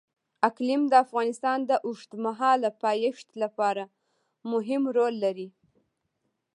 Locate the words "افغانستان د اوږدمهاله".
1.05-2.69